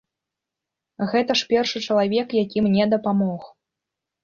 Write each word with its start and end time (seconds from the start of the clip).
Гэта 1.11 1.31
ж 1.41 1.51
першы 1.51 1.77
чалавек, 1.89 2.27
які 2.43 2.67
мне 2.71 2.91
дапамог. 2.97 3.41